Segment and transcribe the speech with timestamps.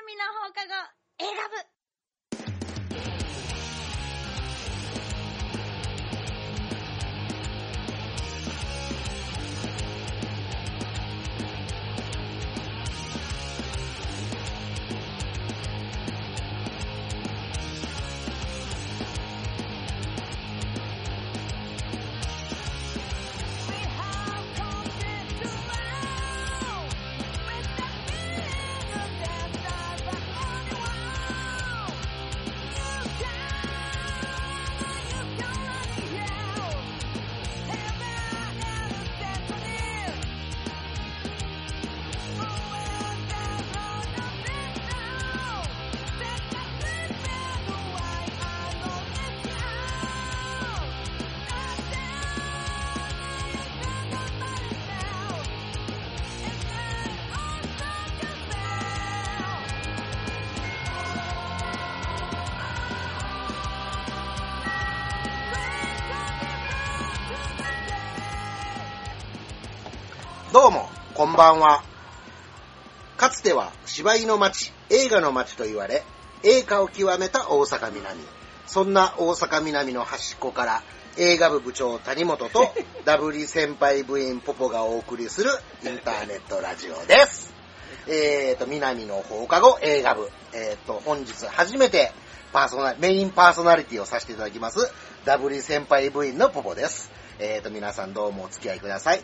[0.00, 0.72] 南の放課後
[1.18, 1.79] 選ぶ。
[71.20, 71.82] こんばんは。
[73.18, 76.02] かつては芝居の街、映画の街と言われ、
[76.44, 78.18] 映画を極めた大阪南。
[78.66, 80.82] そんな大阪南の端っこから、
[81.18, 82.72] 映画部部長谷本と
[83.04, 85.50] ダブリ先輩部員ポポがお送りする
[85.84, 87.52] インターネットラジオです。
[88.06, 90.30] えーと、南の放課後映画部。
[90.54, 92.14] えーと、本日初めて
[92.54, 94.90] パーソナ、メインパーソナリティをさせていただきます、
[95.26, 97.10] ダブリ先輩部員のポポです。
[97.38, 99.22] えーと、皆さんどうもお付き合いください。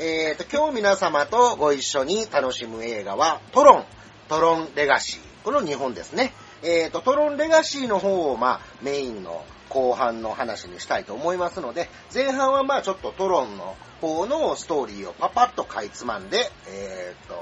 [0.00, 3.84] えーと、今日皆様とご一緒に楽しむ映画は、トロン、
[4.28, 5.20] トロンレガシー。
[5.42, 6.34] この日本ですね。
[6.62, 17.34] えーと、トロンレガシーの方を、まあ、メインの後半の話にしたいと思いますので、前半はまあちょっとトロンの方のストーリーをパパッとかいつまんで、えーと、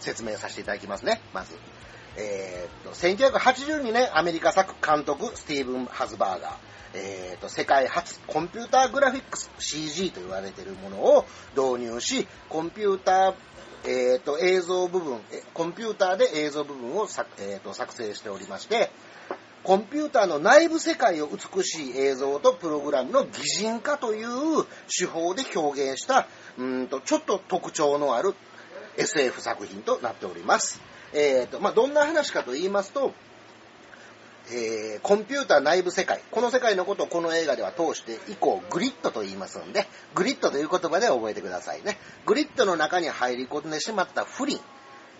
[0.00, 1.56] 説明させていただきますね、まず。
[2.16, 6.67] えーと、1982年アメリカ作監督スティーブン・ハズバーガー。
[6.94, 11.24] えーと、世界初コンピューターグラフィックス CG と言われているものを
[11.56, 13.34] 導入し、コンピューター、
[13.84, 15.20] えーと、映像部分、
[15.54, 18.90] コンピューターで映像部分を作,、えーと作成しておりまして、
[19.64, 24.28] コンピューターの内部世界を美しい映像とプログラムの擬人化という
[24.88, 28.34] 手法で表現した、うんと、ちょっと特徴のある
[28.96, 30.80] SF 作品となっております。
[31.12, 33.12] えーと、まあ、どんな話かと言いますと、
[34.50, 36.22] えーコンピューター内部世界。
[36.30, 41.98] この世界のことをこの映画では通して以降グリッドと言いますので、グリッドという言葉で覚えてくださいね。
[42.26, 44.60] グリッドの中に入り込んでしまったフリン、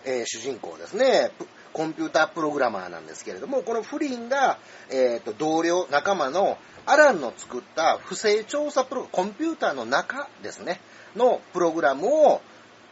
[0.05, 1.31] えー主人公ですね。
[1.73, 4.57] コンピュータープログラマーなんですけれども、このフリンが、
[4.89, 6.57] えーと同僚、仲間の
[6.87, 10.81] アランの作った不正調査プロ、コンピューターの中ですね、
[11.15, 12.41] のプログラムを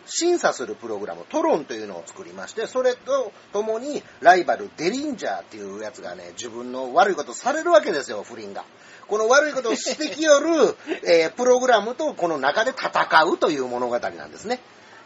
[0.07, 8.65] 審査するプログラム、トロンというのを作りまして、それと共にライバル、デリンジャーっていうやつがね、自分の悪いことされるわけですよ、フリンが。
[9.07, 14.59] この悪いことをしてきよる、 えープログラムとこの中で戦うという物語なんですね。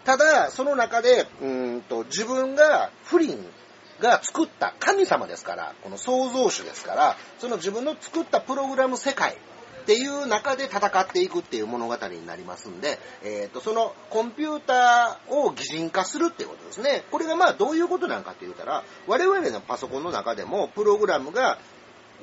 [0.05, 3.45] ただ、その中で、うーんと、自分が、フリン
[3.99, 9.37] が作った神様ですから、この創造主ですから、その自分の作ったプログラム世界
[9.81, 17.03] っていう中で戦っていくっていう物語になりますんで、えっ、と、そのコンピューターを擬人化するっていうことですね。
[17.11, 21.57] これがまあどういうことなんかって言ったら、我々のパソコンの中でもプログラムが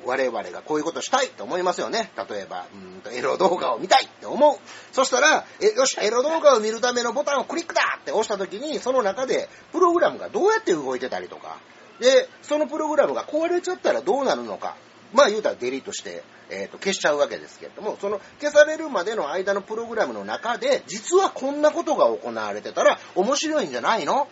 [0.05, 2.11] 我々がこういうことしたいと思いますよね。
[2.29, 4.57] 例えば、うんとエロ動画を見たいって思う。
[4.91, 11.57] そしたら、え、よし、エロ動画を見るためのボタンをクリックだって押した時に、その中でプログラムがどうやって動いてたりとか、
[11.99, 14.75] で、そのプログラムが壊れちゃったらどうなるのか。
[15.13, 24.23] まあ言うたらデリートして、えーと消しちゃうわけですけれども、その消されるまでの間のプログラムの中で、実はこんなことが行われてたら面白いんじゃないの？
[24.23, 24.27] っ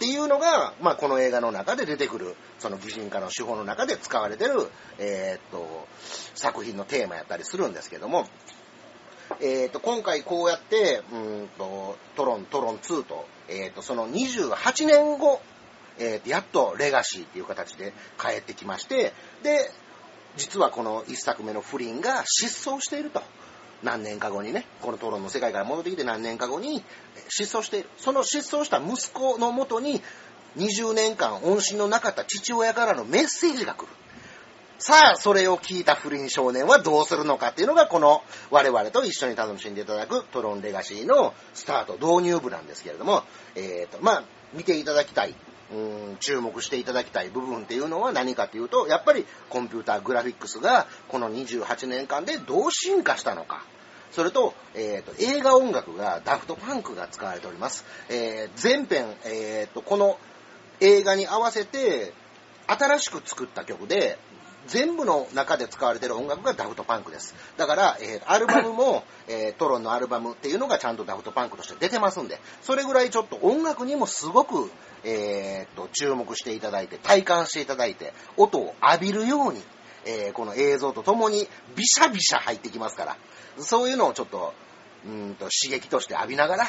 [0.00, 4.66] ていうのが、まあ、この映画の中で出てくる、その擬人化の手法の中で使われてる、
[4.98, 5.86] えーっと、
[6.34, 8.26] 作品のテーマやったりするんですけども、
[9.42, 15.42] えーっと、今回こうやって、うーんと、トロン、トロン2と、えっと、その28年後、
[15.98, 19.70] えーっと、やっとレガシーっていう形で帰ってきまして、で、
[20.36, 23.22] 実はこの一作目のフリンが失踪していると。
[23.82, 26.82] 何年か後にね、このトロンの世界から戻ってきて何年か後に
[27.28, 27.88] 失踪している。
[27.96, 30.02] その失踪した息子のもとに
[30.56, 33.88] 20年間音信のなかった父親からのメッセージが来る。
[34.78, 43.22] さあ、それを聞いた不倫少年はどうするのかっていうのが、この我々と一緒に楽しんでいただくトロンレガシーのスタート、導入部なんですけれども、
[43.56, 44.24] えっ、と、まあ、
[44.54, 45.34] 見ていただきたい、
[45.72, 53.64] うん注目していただきたい部分っていうのは何かというと、やっぱりコンピューターグラフィックスがこの28年間でどう進化したのか。
[54.10, 57.84] それと、えっ、と、映画音楽がダフトパンクが使われております。
[58.08, 60.18] えー前編、えっ、と、この
[60.80, 62.12] 映画に合わせて、
[62.66, 64.18] 新しく作った曲で、
[64.70, 67.34] 全部の中で使われてる音楽がダフトパンクです。
[67.56, 74.70] だから、えーアルバムも、えートロンのアルバムっていうのがちゃんとダフトパンクとして出てますんで、それぐらいちょっと音楽にもすごく、
[75.02, 79.60] えーっと、注目していただいて、体感していただいて、音を浴びるように、
[80.06, 83.16] えーこの映像とともにビシャビシャ入ってきますから、
[83.58, 84.54] そういうのをちょっと、
[85.04, 86.66] うーんと刺激として浴びながら、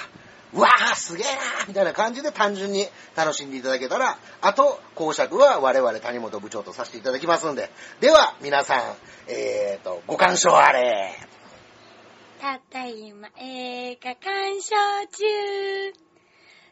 [0.53, 7.69] うわーすげえなーみたいな感じで単純に楽しんでいただけたら、あと、公爵は我々谷本部長とさせていただきますんで。
[8.01, 8.95] では、皆さん、
[9.27, 11.15] えーと、ご鑑賞あれ。
[12.41, 14.75] ただいま映画鑑賞
[15.11, 16.01] 中。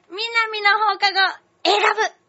[0.10, 2.20] 南の放課後選ぶ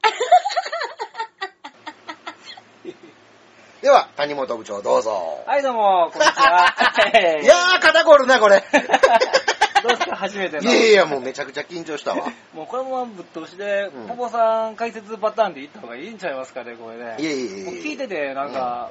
[3.82, 5.42] では、谷本部長どうぞ。
[5.46, 6.66] はい、どうも、こんにちは。
[7.42, 8.62] いやー、肩こるな、これ。
[9.82, 10.70] どうですか、初めていの。
[10.70, 12.26] やいや、もうめちゃくちゃ緊張したわ。
[12.52, 17.16] もうこれもぶっ通しでうん、ポポさん解説パターンでいった方がいいんちゃいますかね、これね。
[17.18, 18.90] いやいやいやもう聞いてて、なんか、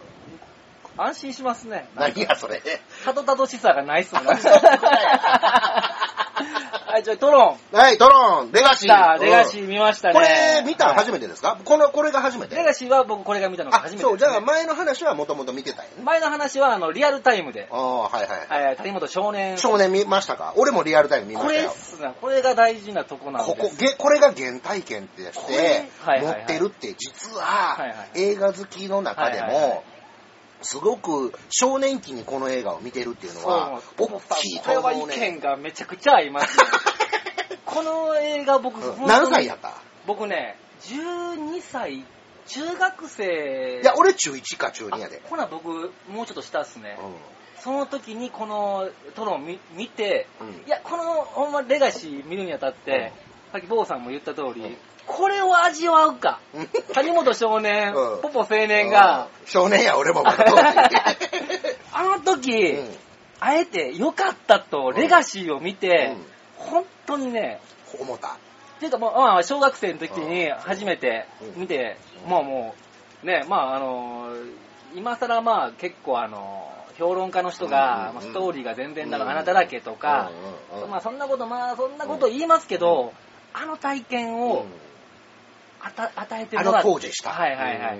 [0.98, 1.88] 安心しますね。
[1.94, 2.60] 何や、それ。
[3.06, 4.32] たどたどしさがないっすもんね。
[7.00, 7.75] はい、じゃあトロン。
[7.75, 9.19] はい、トロン、レガシー。
[9.19, 9.63] レガシー。
[9.63, 10.13] ー見ましたね。
[10.13, 11.57] これ、見たはい初めてですか？
[11.63, 14.10] この、これが初めてレガシーは僕これが見たのがあ、初めてね。
[14.10, 16.04] そう、じゃあ前の話はもともと見てたんやね。
[16.04, 18.48] 前の話は、あの、リアルタイムで、ああ、はいはいはい。
[18.72, 19.57] えー谷本少年。
[19.57, 20.54] 少年見ましたか？
[20.57, 21.68] 俺もリアルタイム見まこしたよ。
[21.69, 23.57] れっすな、これが大事なとこなんです。
[23.62, 29.84] ここ、げこれが原体験ってしこてれ、はいはいはい持ってるって実はいははい、映画好きの中ではいはいはいも、
[30.62, 34.08] すごく少年期にこの映画を見てるっていうのは、大
[34.42, 35.32] きいことれは意思うね。
[35.32, 36.64] 見がめちゃくちゃ合いますね。
[37.66, 39.74] この映画僕、うん何歳やった？
[40.06, 42.06] 僕ね、12歳、
[42.48, 43.80] 中学生。
[43.84, 45.30] いや、俺中1か中2やであ。
[45.30, 46.98] ほな僕、もうちょっと下っすね。
[47.00, 50.64] うその時にこのトロン見見て、ん。
[50.66, 53.12] いや、このほんまレガシー見るにあたって、
[53.51, 54.78] さっき坊さんも言った通り、うん。
[55.07, 56.40] これを味わうか。
[56.54, 56.68] うん。
[56.94, 58.22] 谷本少年、うん。
[58.22, 60.46] ポポ青年が、うん、少年や、俺もまだ。
[60.46, 60.96] 当 時
[61.92, 62.96] あの時、うん。
[63.40, 66.25] あえて良かったと、レガシーを見て、うん。
[66.72, 67.60] 本当にね、
[68.00, 68.28] 思った。
[68.30, 68.31] っ
[68.80, 71.62] ていうか、まあまあ、小学生の時に初めてうん。
[71.62, 72.75] 見て、うんまあも
[73.24, 74.54] う、ね、まああのー
[74.95, 79.30] 今更まあ結構あのー評論家の人が、うんまあストーリーが全然だうん。
[79.30, 80.31] 穴だらけとか、
[80.72, 80.92] うんうんうん。
[80.92, 83.13] まあそんなこと、まあそんなこと言いますけど、
[83.54, 84.66] あの体験を
[85.81, 86.90] あた与えてあのもらって。
[86.92, 87.31] 当時した。
[87.31, 87.98] はいはいはいはい。
[87.98, 88.00] う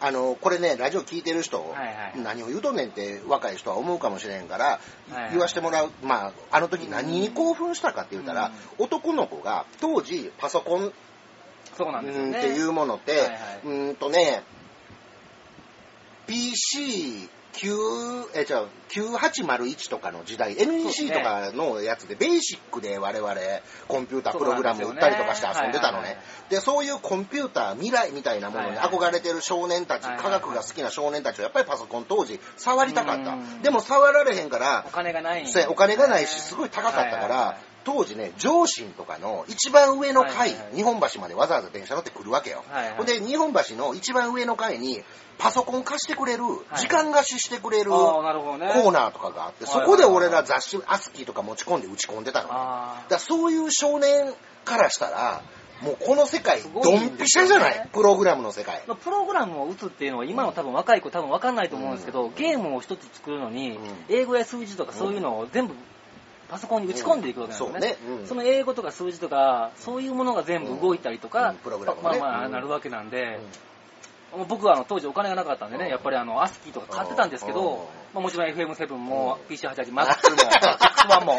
[0.00, 4.80] あの、これね、ラジオ聞いてる人、はいはい何を言うとんねんって若い人は思うかもしれんから、は
[5.10, 10.92] いはい言わしてもらう、まあ、あの時何に興奮したかって言ったら、男の子が当時パソコン
[11.76, 12.30] そうなんですよね。
[12.30, 13.30] うんっていうものって、はいはい
[13.64, 14.42] うーんとね、
[16.28, 17.28] PC9、
[18.34, 23.34] え、じゃ9801とかの時代、NEC とかのやつで、ベーシックで我々、
[23.86, 26.18] コンピュータープログラム売ったりとかして遊んでたのね。
[26.48, 33.32] でそういうコンピューター、未来みたいなものに憧れてる少年たち、科学が好きな少年たちはやっぱりパソコン当時触りたかった。
[33.32, 33.62] うん。
[33.62, 35.44] でも触られへんからお、金がない。
[35.68, 37.58] お金がないし、すごい高かったから
[37.88, 42.62] 当時ね、上信とかの一番上の階、日本橋までわざわざ電車乗って来るわけよ。
[42.98, 45.02] ほんで、日本橋の一番上の階に、
[45.38, 47.90] パソコン貸してくれる、い時間貸ししてくれる
[48.82, 48.98] なるほどね。
[48.98, 52.54] ーナーとかがあって、はいそこで俺ら雑誌、アスキーとか持ち込んで打ち込んでたのね。
[52.54, 54.34] だかあらそういう少年
[54.64, 55.42] からしたら、
[55.82, 57.88] もうこの世界、ドンピシャじゃない？
[57.92, 58.82] プログラムの世界。
[58.88, 62.34] あプログラムを打つっていうのは今の多分若い子多分分かんないと思うんですけど、うん。
[62.34, 63.78] ゲームを一つ作るのに、うん。
[64.08, 65.74] 英語や数字とかそういうのを全部
[66.48, 67.96] パソコンに打ち込んでいくわけなんですよね。
[68.02, 68.20] うんそうね。
[68.22, 68.26] うん。
[68.26, 71.56] その英語とか数字とか、そういうものが全部動いたりとか、うん。
[71.58, 72.18] プログラムがね。
[72.18, 72.52] まあまあうん。
[72.52, 73.38] なるわけなんで、
[74.48, 77.56] 僕はあの当時お金がなかったんでね、やっぱりあの、アスキーとか買ってたんですけうん。
[77.56, 79.56] ど、まあ、もちろん FM7 もうん。
[79.56, 80.36] PC88、マックスも、
[81.08, 81.34] X1 も、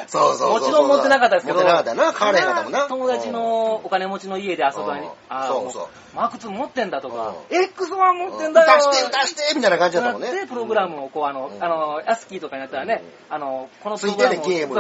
[0.50, 5.82] もちろん持ってなかったですけど、持ってなかったな買われへんかったもんな友達のお金持ちの家で遊ぶにうん、あーそうそう。
[5.84, 10.32] もマーク2持ってんだとか、う X1 持ってんだよ打たして、打たしてみたいな感じだったもんね。
[10.32, 11.64] で、プログラムをこう、あの、うん。
[11.64, 13.36] あの、アスキーとかになったらね、うん。
[13.36, 14.76] あの、このついプログラムをてねゲーム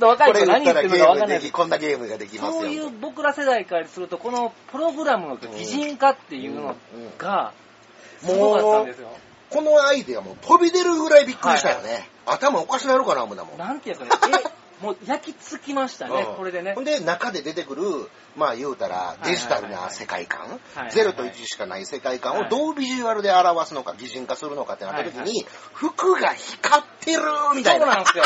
[0.00, 2.60] と若いこれ人何言ってるのか分かんないームでき、こんなゲームができますよ。
[2.62, 6.76] そういう僕ら世代からすると、このプログラムの擬人化っていうの
[7.18, 7.52] が、
[8.20, 9.08] すごかったんですよ。
[9.50, 12.08] このアイデアも飛び出るぐらいびっくりしたよね。
[12.24, 13.58] 頭おかしなるかな、思うだもん。
[13.58, 14.10] なんていうかね、
[14.80, 16.84] え、もう焼き付きましたねうん、これでねほん。
[16.84, 17.82] で、中で出てくる、
[18.36, 27.22] まあ言うたら、いデジタルな世界観はいはいは、い0と1しかない世界観をはいどうビジュアルで表すのか、擬人化するのかってなった時はいに、服が光ってる
[27.56, 27.86] みたいな。
[27.86, 28.24] そうなんですよ。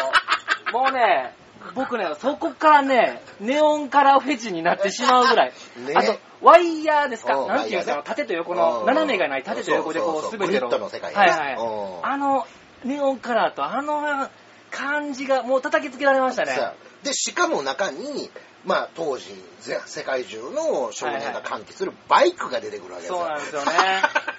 [0.73, 1.35] もうね、
[1.75, 5.53] 僕ね、そこからね、ネオンカラーフェチになってしまうぐらい。
[5.87, 5.95] ね。
[5.95, 7.37] あと、ワイヤーですか。
[7.37, 7.49] うん。
[7.49, 7.93] なんていうんですか。
[7.93, 8.03] ワイヤーね。
[8.05, 8.87] 縦と横の、うん。
[8.87, 10.61] 斜めがない縦と横でこう、そうそうそべての。
[10.61, 11.55] グリッドの世界はいはい。
[11.55, 12.07] うん。
[12.07, 12.47] あの、
[12.85, 14.29] ネオンカラーとあの
[14.71, 16.59] 感じが、もう叩きつけられましたね。
[17.03, 18.31] で、しかも中に、
[18.65, 23.19] まあ当時、ぜ世界中の少年が歓喜するバイクが出てくるわけですよ。
[23.19, 23.73] そうなんですよね。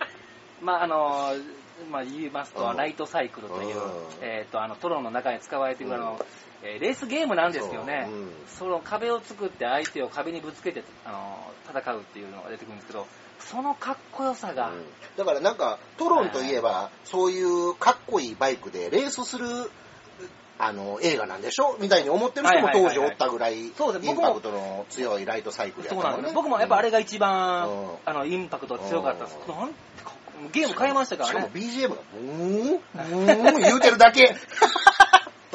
[0.61, 1.33] まああの、
[1.89, 2.77] まあ言いますと、うん。
[2.77, 3.91] ライトサイクルという、うん。
[4.21, 6.19] えっ、と、あの、トロンの中に使われているあの、
[6.67, 8.09] えーレースゲームなんですよね。
[8.57, 11.37] その壁を作って相手を壁にぶつけて、あの、
[11.79, 13.05] 戦うっていうのが出てくるんですけど、
[13.39, 14.83] そのかっこよさが、うん
[15.15, 19.47] だからなんか、トロンといえば、そういうかっこいいバイクでレースする、
[20.57, 21.77] あの、映画なんでしょ？
[21.79, 26.09] みたいに思ってる人も当時おったぐらい、そうですインパクトの強いライトサイクルやったもんね。
[26.09, 26.35] そうなんですね。
[26.35, 29.51] 僕もやっぱあれが一番、うんあの、インパクト強かったですう。
[29.51, 30.11] なんてか
[30.51, 31.61] ゲーム変えましたかしからもね。
[31.61, 34.35] BGM がブーン、ブーン言うてるだけ。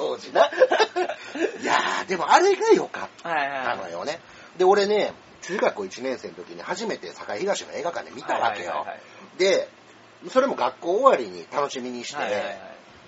[0.00, 0.46] 当時な。
[1.60, 4.18] いやー、でもあれが良かったのよね。
[4.56, 8.86] で、俺ね、中学校1年生の時に初めて堺東の映画館で見たわけよ。
[9.36, 9.68] で、
[10.30, 12.58] それも学校終わりに楽しみにして、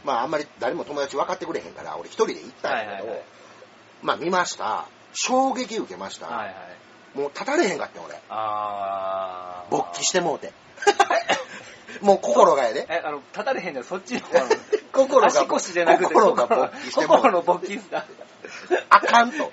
[0.04, 3.22] まああんまり誰も友達分かってくれへんから、俺一人で行ったんやけど、
[4.02, 4.86] まあ見ました。
[5.14, 6.26] 衝撃受けました。
[6.26, 7.18] はいはい。
[7.18, 8.18] もう立たれへんかったよ俺。
[8.30, 9.70] あー。
[9.70, 10.52] 勃起してもうて。
[12.00, 12.86] もう心がやで。
[12.88, 14.46] え、あの、立たれへんのそっちの方の？
[14.92, 18.06] 心が足腰じゃなくて、心が勃起してもう心の勃起だ。
[18.90, 19.52] あかんと。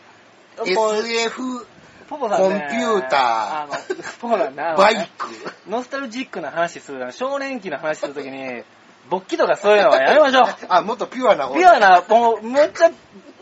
[0.76, 1.66] ポ SF、
[2.10, 3.20] ポポさんねコンピューター
[3.64, 3.74] あの、
[4.20, 5.28] ポポさんねあのバイク。
[5.68, 8.64] ノスタルジックな話する、少年期の話するときに、
[9.10, 10.46] 勃起とかそういうのはやめましょう。
[10.70, 12.92] あ、もっとピュアな方ピュアな、もう、めっちゃ、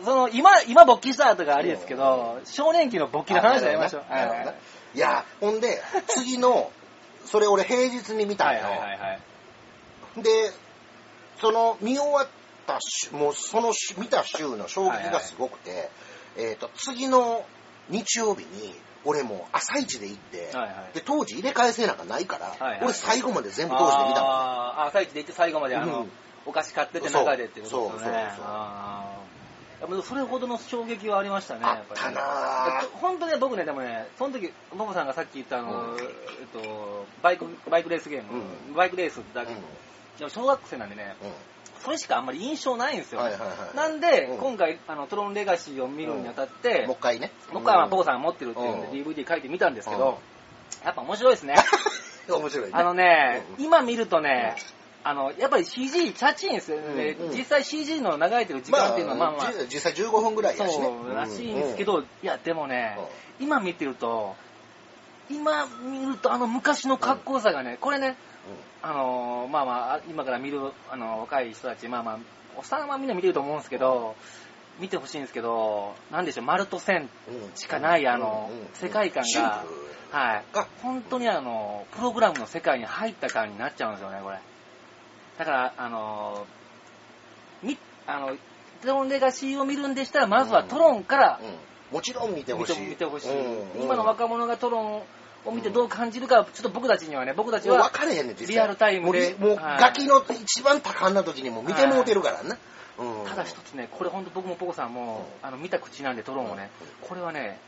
[0.04, 4.02] その、今、今勃起したとかありですけど、少年期の勃起の話はやめましょう。
[4.10, 4.52] なるほどな
[4.94, 6.70] いや、ほんで、次の、
[7.26, 8.62] それ俺平日に見たんよ。
[8.62, 9.06] はいはいはいは
[10.16, 10.22] い。
[10.22, 10.52] で、
[11.40, 12.28] その見終わっ
[12.66, 15.90] た週、もうその週見た週の衝撃がすごくて、
[16.36, 17.44] えっ、と、次の
[17.88, 20.94] 日曜日に、俺もう朝一で行って、はいはい。
[20.94, 22.80] で、当時入れ替え制なんかないから、はいはい。
[22.84, 24.20] 俺最後まで全部当時で見た。
[24.22, 24.30] もん。
[24.30, 26.10] あーあ、朝一で行って最後まであの、うん。
[26.46, 27.90] お菓子買ってて中でってことですよね。
[27.90, 29.18] そうそうそうあー。
[29.18, 29.27] やっぱ
[30.02, 32.88] それほどの衝撃はありましたね、あやっぱり。
[32.94, 35.98] 本当ね、僕ね、でもね、その時、ボボさんがさっき言ったあの、うん。
[35.98, 36.06] えっ
[36.52, 38.74] と、バイク、バイクレースゲーム、うん。
[38.74, 39.60] バイクレースだけ、うん。
[40.18, 41.30] でも小学生なんでね、うん。
[41.84, 43.20] それしかあんまり印象ないんですよ。
[43.20, 44.38] はいはいはいなんで、うん。
[44.38, 47.30] 今回、あの、トロンレガシーを見るにあたって、もう一回ね。
[47.52, 49.08] 僕はまあボボさんが持ってるっていうんで、うん。
[49.12, 50.00] DVD 書いてみたんですけうん。
[50.00, 50.18] ど、
[50.84, 51.54] やっぱ面白いですね。
[52.28, 52.72] 面白いね。
[52.74, 53.64] あのね、うん。
[53.64, 54.56] 今見るとね、
[55.08, 56.94] あの、やっぱり CG チャチいんですよね。
[56.94, 57.34] でうんうん。
[57.34, 60.84] 実際 CG の流れてる時間っていうのはまあまあ、じ実際15分ぐらいやしね。
[60.84, 62.98] そうらしいんですけど、いや、でもね、
[63.40, 64.36] 今見てると、
[65.30, 68.16] 今見るとあの昔のかっこよさがね、これね、
[68.82, 70.60] あのーまあまあ、今から見る、
[70.90, 72.18] あの、若い人たち、まあまあ、
[72.58, 74.14] おっさんはみんな見てると思うんですけど、
[74.78, 78.58] 見てほしいんですけど、なんでしょう、丸と線うんしかない、あのうん。
[78.58, 79.64] うん、世界観が。
[80.10, 80.44] プ、はい。
[80.52, 80.66] あ。
[80.82, 84.38] 本当にあの、プログラムの世界に入った感になっちゃうんですよね、これ。
[85.38, 86.46] だから、あの、
[87.62, 88.36] み、あの、
[88.82, 91.94] トロンレガシーを見るんでしたら、まずはトロンからうん。
[91.94, 92.86] もちろん見てほ見してい。
[92.88, 93.82] 見てほしい、うん。
[93.82, 95.02] 今の若者がトロン
[95.46, 102.58] を見てどう感じるか、ちょっと僕たちにはね、僕たちは分かれへんねリアルタイムでもうガキの一番多感な時にもう見てもうてるからな。
[102.98, 103.26] うん。
[103.26, 106.70] ただ一つね、これ本当僕もポコさんも、あの見た口なんでトロンをね、
[107.02, 107.58] これはね、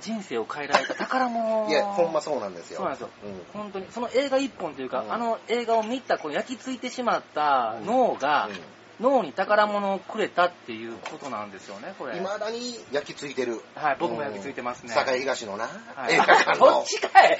[0.00, 1.68] 人生を変えられた宝物。
[1.68, 2.78] いや、ほんまそうなんですよ。
[2.78, 8.54] そうなんですようん本当に、その映画一本というか、うんあの映画を見た、この焼き付いてしまった脳が、うん
[9.00, 12.18] 脳に宝物をくれたっていうことなんですよね、これ。
[12.18, 13.62] 未だに焼き付いてる。
[13.74, 14.92] はい、僕も焼き付いてますね。
[14.92, 15.64] 堺東のな、
[15.94, 16.84] はい映画館そのっ。
[16.84, 17.38] ちかい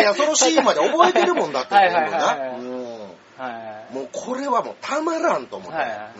[0.00, 3.00] いや、そのシーンまで覚えてるもんだって、 はいはいはいはいなうん
[3.38, 3.94] はい。
[3.94, 5.78] もうこれはもうたまらんと思って。
[5.78, 6.10] はい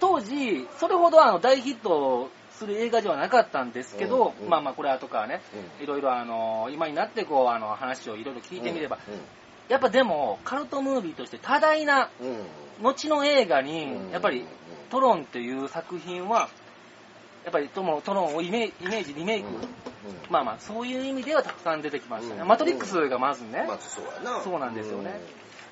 [0.00, 5.42] 当時、それほどあの大ヒットする映画ではなかったんですけど、まあまあこれ後からね、
[5.78, 5.84] うん。
[5.84, 9.20] いろいろあの、今になってこう、あの話をいろいろ聞いてみれば、うん
[9.68, 12.10] やっぱでも、カルトムービーとして多大な、
[12.80, 13.66] 後の映画うん。
[13.66, 14.46] に、やっぱり、
[14.90, 16.48] トロンっていう作品は、
[17.44, 19.48] やっぱりトロントロンをイメイメージ、リメイク、
[20.30, 22.42] まあまあ、そういう意味ではたくさん出てきましたね。
[22.42, 22.48] うん。
[22.48, 23.66] マトリックスがまずね。
[24.44, 24.68] そうな。
[24.68, 25.20] んですよね。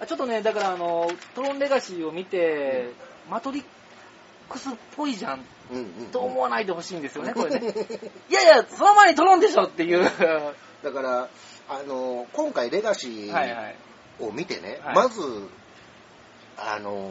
[0.06, 2.90] ちょっとね、だからあの、トロンレガシーを見て、
[3.30, 3.64] マトリッ
[4.48, 5.44] クスっぽいじゃん
[6.12, 7.72] と思わないでほしいんですよね、 これね。
[8.28, 10.04] いやいや、その前にトロンでしょっていう。
[10.82, 11.28] だから、
[11.68, 13.76] あの、今回レガシーはいはい。
[14.20, 15.20] を見てね、はいまず、
[16.56, 17.10] あの、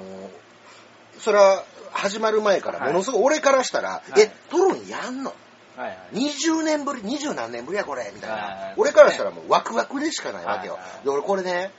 [1.19, 5.33] それは始まる前から、ものすごい俺からしたら、はいえ、トロンやんの？
[5.75, 5.97] はいはい。
[6.13, 8.47] 20年ぶり、20何年ぶりやこれ、みたいはいは。
[8.47, 11.05] ない俺からしたらもうワクワクでしかないわけよはいはい。
[11.05, 11.71] で、俺これね、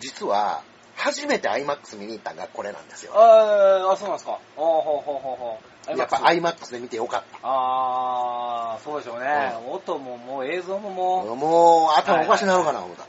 [0.00, 0.62] 実は、
[0.96, 3.12] 初めて IMAX 見に行ったのがこれなんですよ。
[3.14, 4.38] ああ、そうなんですか。
[4.56, 5.58] おーほうほうほうほ
[5.94, 5.98] う。
[5.98, 7.38] やっぱ IMAX で見てよかった。
[7.42, 9.52] ああ、そうでしょうね。
[9.68, 13.04] 音ももう映像ももう、もう、頭おかしなるかな、思った。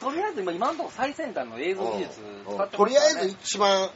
[0.00, 3.28] とりあえず今今のところ最先端の映像技術うん使ってとりあえず。
[3.28, 3.88] 一番。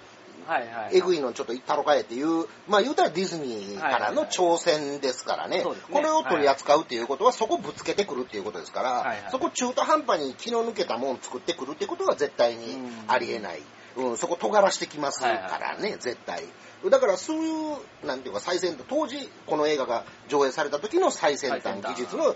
[0.93, 5.65] えぐいのちょっと行ったろかえっていう、まあ言うたらディズニーからの挑戦ですからね。
[5.91, 13.63] これを取り扱うっていうことはそこぶつけてくるっていうことですから、そこ中途半端に気の抜けたもん作ってくるっていうことは絶対にありえない。
[13.97, 16.43] うん、そこ尖らしてきますからね、絶対。
[16.91, 17.49] だからそうい
[18.03, 22.35] う、なんていうか最先端、当時この映画が上映された時の最先端技術の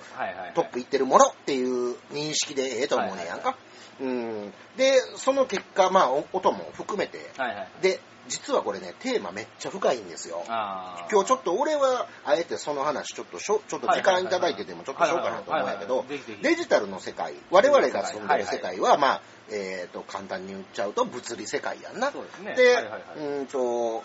[0.55, 3.57] トップいってるものっていう認識でええと思うねやんか。
[4.01, 4.53] うん。
[4.77, 7.69] で、その結果、まあお音も含めて、はいはい。
[7.83, 10.45] で、実はこれね、テーマめっちゃ深いんですよ。
[10.47, 16.05] 今日ちょっと俺は、あえてその話ちょっとしょ、ちょっと時間いただいてでもちょっとしようかなと思うんやけど
[16.43, 22.11] デジタルの世界、我々が住んでる世界は、はいまあ、えっと、簡単に言っちゃうと物理世界やんな。
[22.11, 24.03] ですねではいはいはいうーんと、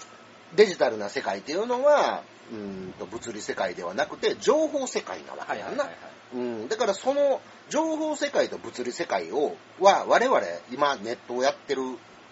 [0.56, 5.90] デジタルな世界っていうのは、うーんと、物理世界ではなくて、情報世界なわけやんな。
[6.34, 10.42] うん、だからその情報世界と物理世界をは我々
[10.72, 11.82] 今ネットをやってる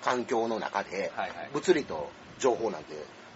[0.02, 1.50] 環境の中ではいはい。
[1.54, 2.10] 物理と
[2.40, 2.96] 情報なんて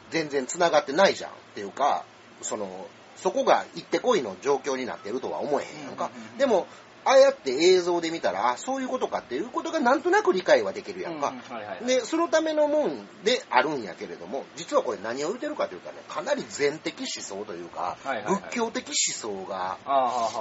[0.10, 2.04] 全然繋がってないじゃんっていうか
[2.42, 6.38] そのそこが行ってこいの状況になってるとは思えへんやんか、うんうんうん。
[6.38, 6.68] でも
[7.06, 11.86] ああやって映像で見たらあそういうことかっていうことがなんとなく理解はできるやんか、はいはいはい。
[11.86, 18.42] でそのためのもんであるんやけれども実はこれ何を言ってるかというとねかなり禅的思想というか、はいはいはい。
[18.42, 19.78] 仏教的思想が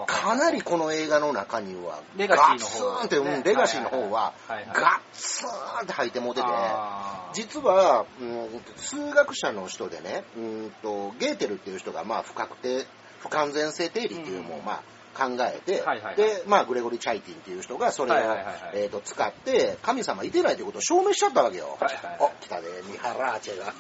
[0.07, 4.33] かなりこの映画の中には、レガシーの方ガツンって、うん、レガシーの方は
[4.73, 5.49] ガツン
[5.83, 6.47] って入ってもうてて、
[7.35, 12.87] 実は、うん、数学者の人でね、うんと、ゲーテルっていう人が、まあ、不確定、
[13.21, 14.65] 不完全性定理っていうのを、うん。
[14.65, 14.83] まあ、
[15.15, 21.79] 考えて、はいはいはいで、まあ、グレゴリ・チャイティンっていう人がそれを、はいはいはいはいえっ、と、使って、神様いてないということを証明しちゃったわけよ。
[21.81, 23.73] はいはいはいお、来たで、ミハラーチェが。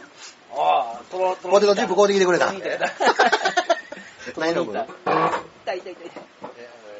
[0.56, 2.52] あー、トロトロポテトチップ買うてきてくれた。
[4.38, 5.30] 何飲むトロニー
[5.64, 6.22] タ痛い痛い痛い痛い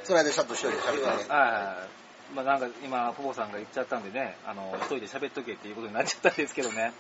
[0.05, 2.04] それでシャッと一人で喋ってね。
[2.37, 2.45] はい。
[2.45, 6.93] まあなんか今、ポポさんが言っちゃったんでね、あの、一人で喋っとけっていうことになっちゃったんですけどね。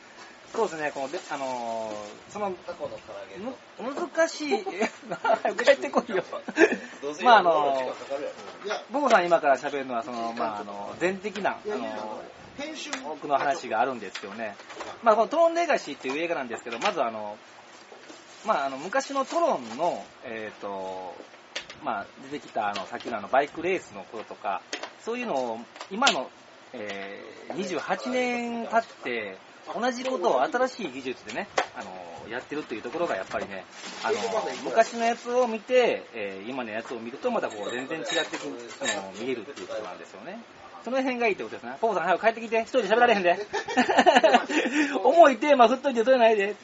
[0.54, 2.56] そうですね、こので、あのーその、む
[3.92, 4.62] 難しい、え
[5.64, 6.22] 帰ってこいよ。
[7.24, 7.92] まああの
[8.64, 12.22] いや、ポポさん今から喋るのは、その、まああの、全的な、あの、
[12.56, 14.54] 編集多くの話があるんですよね。
[15.02, 17.36] まあこのトロンレガシーっていう映画なんですけど、まずあの、
[18.44, 21.16] まああの、昔のトロンの、えっ、と、
[21.82, 24.62] まあ出てきたあの、さっきのあの、バイクレースのこととか、
[25.04, 25.58] そういうのを、
[25.90, 26.30] 今の、
[26.72, 29.36] えー28年経って、
[29.78, 33.64] 同じことを新しい技術でね、あの、やってるっていうところがやっぱりね、
[34.02, 34.16] あの、
[34.64, 38.46] 昔のやつを見て、えー今のやつを見るとまたこう全然違ってく
[38.80, 40.38] あの見えるっていうことなんですよね。
[40.84, 41.76] その辺がいいってことですね。
[41.80, 43.38] ポポさん早く帰ってきて、一人で喋られへんで。
[45.04, 46.56] 重いテーマ振っといて取れないで。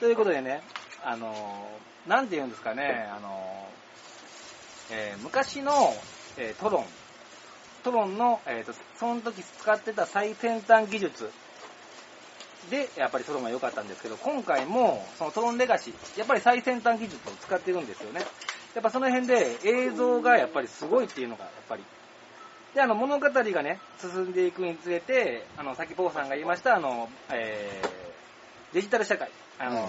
[0.00, 0.62] ということでね、
[1.04, 1.68] あの、
[2.06, 3.66] なんて言うんですかね、あの、
[4.90, 5.94] えー昔の、
[6.36, 6.84] えートロン、
[7.82, 11.30] トロンの、えーと、その時使ってた最先端技術
[12.70, 18.20] で、やっぱりトロンが良かったんですけど、今回も、そのトロンレガシー、やっぱり最先端技術を使ってるんですよね。
[18.74, 21.82] やっぱその辺で映像がやっぱりすごいっていうのが、やっぱり。
[22.74, 29.88] で、あの、物語がね、進んでいくにつれて、あの、さっきポーさんが言いました、あの、えー、デジタル社会、あの、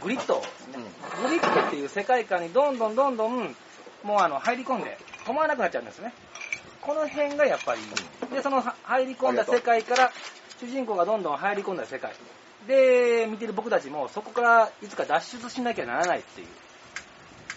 [0.00, 0.78] グリッドですね。
[1.22, 3.56] グリッドっていう世界観にどんどんどんどん、
[4.04, 6.12] もうあの、入り込んで、止まらなくなっちゃうんですね。
[6.84, 7.80] この辺がやっぱり、
[8.30, 10.12] で、そのは入り込んだ世界から、
[10.60, 12.12] 主人公がどんどん入り込んだ世界。
[12.68, 16.46] で、見てる僕たちも、そこからいつか脱出しなきゃならないっていう、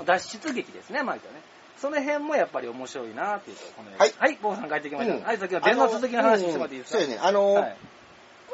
[0.05, 1.41] 脱出劇ですね、まあ言ったらね。
[1.77, 4.13] その辺もやっぱり面白いなっていうとこのはい。
[4.17, 5.15] はい、坊さん帰ってきました。
[5.15, 5.23] うん。
[5.23, 7.19] はい、先ほど弁の続きの話してもらっていいですか、そうやね。
[7.21, 7.77] あのはい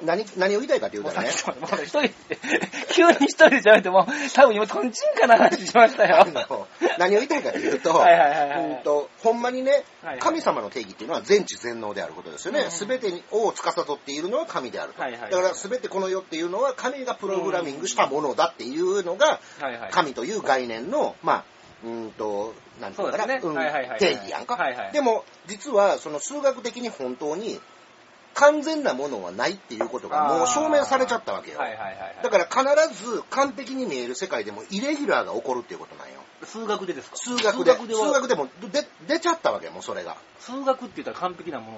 [0.02, 2.12] 何、何を言いたいかというもうとね、さっきもう一人で、
[2.92, 6.26] 急に一人で喋っても、多分今、トンチンカンな話しましたよ。
[6.98, 8.66] 何を言いたいかというと、 はいはいはいはい。
[8.66, 12.62] うんとほんまにねはいはい、神様の定義っていうのは全知全能であることですよね。
[12.62, 15.02] うんすべてを司っているのは神であると。
[15.02, 19.92] はいはいだからすべてこの世っていうのは神がプログラミングしたものだっていうのが、はいはい。
[19.92, 21.44] 神という概念の、まあ、
[21.84, 23.40] うーんと、なんていうのかな、ね。
[23.44, 24.00] うんはいはいはい。
[24.00, 24.92] 定義やんか、はいはい。
[24.92, 27.60] でも、実は、その数学的に本当に
[28.36, 31.60] 完全なものはないっていうことがもう証明されちゃったわけよ。
[31.60, 32.15] はいはいはいはい。
[32.24, 36.13] だから必ず完璧に見える世界でもイレギュラーが起こるっていうことなんよ。
[36.43, 37.15] 数学でですか？
[37.17, 37.72] 数学で。
[37.74, 40.17] 数学では数学でもで出ちゃったわけよ、もうそれが。
[40.39, 41.72] 数学って言ったら完璧なも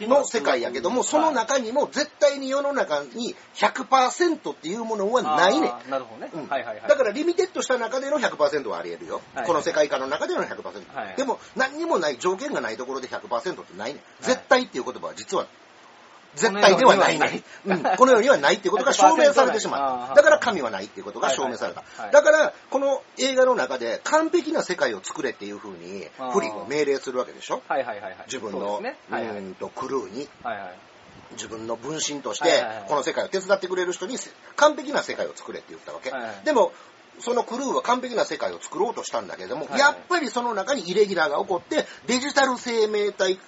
[0.00, 6.30] のの世界やけども、その中にも絶対に世の中に100%っていうものはないねなるほどね。
[6.34, 6.88] うんはいはいはい。
[6.88, 10.62] だからリミテッドした中での100%はあり得るよ、はいこの世界観の中での100%、
[10.94, 15.46] はいでも何にもない条件がないところで100%ってないねん、絶対っていう言葉は実は
[16.34, 17.44] 絶対ではない。
[17.66, 17.82] うん。
[17.96, 20.14] この世にはないっていうことが 証明されてしまった。
[20.14, 27.62] だから神はないっていうことが証明された、だからこの映画の中で完璧な世界を作れっていうふうにフリンを命令するわけでしょ？
[27.68, 28.16] はいはいはいはい。
[28.26, 28.82] 自分のそう
[29.40, 30.28] んとクルーに。
[30.42, 30.78] はいはい。
[31.32, 34.18] 自分の分身としてこの世界を手伝ってくれる人に
[34.56, 36.12] 完璧な世界を作れって言ったわけ。
[36.44, 36.72] でも、
[37.20, 43.38] そのクルーは完璧な世界を作ろうとしたんだけれども、はいやっぱりその中にイレギュラーが起こって、デジタル生命体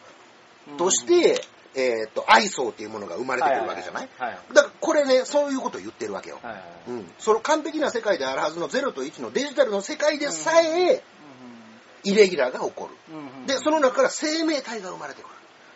[0.78, 1.42] として、
[1.76, 6.38] えっ、と、アイソーっていうものが生まれてくるわけじゃない、はいはいはいだからこれね、そういうことを言ってるわけよ。
[6.42, 7.12] はいはいうん。
[7.18, 11.02] その完璧な世界であるはずの0と1のデジタルの世界でさえ、
[12.04, 13.46] イレギュラーが起こる。
[13.46, 15.34] で、その中から生命体が生まれてくる。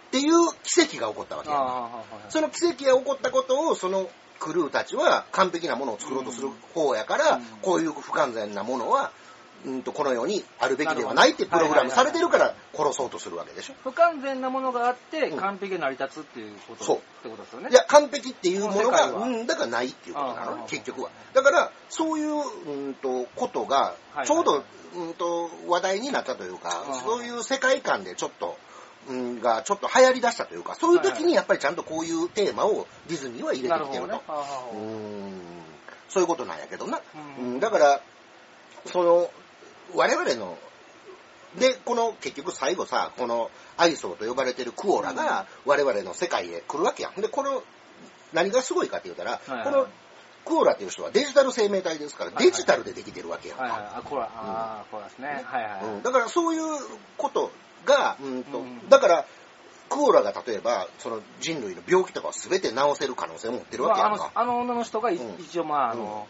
[0.08, 0.32] っていう
[0.62, 2.04] 奇跡が起こったわけよ。
[2.30, 4.08] その奇跡が起こったことを、その
[4.38, 9.12] クルーたちは完璧なものを作ろうとする方やから、うんこういう不完全なものは、
[9.66, 13.74] うんとこの世にあるべきではないってプログラムされてるから殺そうとするわけでしょ。
[13.82, 15.38] 不完全なものがあってうん。
[15.38, 17.70] 完璧に成り立つっていうこと、そうってことですよね。
[17.70, 21.10] いや、完璧っていうものが、うん、だからないっていうことなのね、結局は。
[21.34, 28.56] だから、そういう、うんと、ことがは、いちょうど、うんと、話題になったというかそういう世界観でちょっと、
[29.08, 34.12] うん、がちょっと流行り出したというか、そういう時にやっぱりちゃんとこういうテーマをディズニーは入れてきてると。
[34.12, 34.20] ね。
[34.74, 35.40] うん。
[36.08, 37.00] そういうことなんやけどな。
[37.38, 37.44] うん。
[37.54, 38.00] うんだから、
[38.86, 39.30] その、
[39.94, 40.58] 我々の、
[41.58, 47.20] で、この結局最後さ、このアイソーと呼ばれてるクオラが我々の世界へ来るわけやん。
[47.20, 47.62] で、この、
[48.32, 49.86] 何がすごいかって言ったら、いはいこの
[50.44, 53.64] クオラっていう人はデジタル生命体ですから、デジタルでできてるわけやんか。
[53.64, 53.80] はいはい。
[53.96, 55.44] あ、これ、ああ、これですね。
[55.44, 55.84] はいはい。
[55.84, 56.62] うんだからそういう
[57.18, 57.50] こと
[57.84, 59.26] が、うんとうんだから、
[59.90, 64.18] クオラが例えば、その人類の病気とかを全て治せる可能性を持ってるわけやんか。
[64.18, 66.26] まあ、あのあの女の人がいうん一応まああの、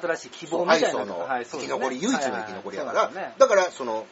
[0.00, 1.62] 新しい希望みたいなそうですね。
[1.62, 4.06] 生き残り、唯一の生き残りやから、だからその、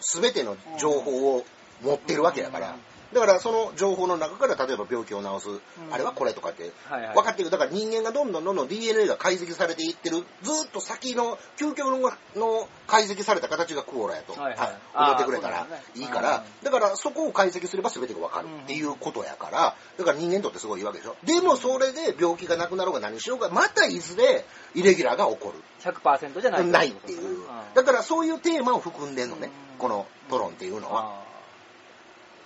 [0.00, 1.44] すべての情報を
[1.82, 2.76] 持ってるわけやから、
[3.12, 5.48] だからその情報の中から例えば病気を治す、
[5.90, 6.70] あれはこれとかって
[7.14, 7.50] 分かっていく。
[7.50, 11.98] だから人間がどんどんどんどん DNA が解析されていってる、ずーっと先の究極の
[12.36, 14.56] の解析された形がクオラやと、はい
[14.94, 21.16] 思ってくれたらいいから、うだからそこを解析すれば全てが分かるっていうことやから、だから人間にとってすごいいいわけでしょ。
[21.24, 24.44] でもそれで病気がなくなろうが何しようが、またいずれ
[24.74, 25.62] イレギュラーが起こる。
[25.80, 27.44] 100%じゃないないっていう。
[27.74, 29.50] だからそういうテーマを含んでんのね。
[29.74, 31.27] うん、このトロンっていうのは。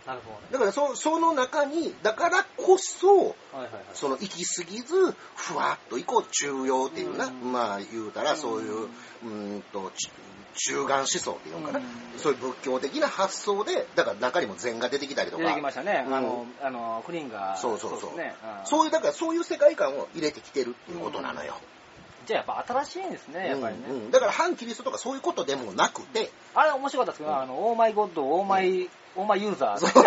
[0.06, 0.42] なるほどね。
[0.50, 3.84] だからそその中に、だからこそ、はいはいはい。
[3.94, 7.52] その行き過ぎず、ふわっと行こう、中庸っていうな、うん。
[7.52, 10.10] まあ言うたらそういう、うーんと、ち
[10.54, 12.18] 中眼思想っていうのかな、うん。
[12.18, 16.14] そういう仏教的な発想で、だから中にも禅が出てきたりとか、出てきましたね、うん。
[16.14, 17.90] あのあのクリーンがそうそう。
[17.90, 18.34] そうですね。
[18.64, 18.66] ん。
[18.66, 21.54] そういう、だからそういう世界観を入れてきてるっていうことなのよ。
[22.26, 23.94] じゃあやっぱ新しいんですねやっぱりね、うん。
[23.94, 30.03] うんだから反キリストとかそういうことでもなくて、あれ面白かったですけど、あのオーマイゴッドオーマイ、オーマイユーザーだか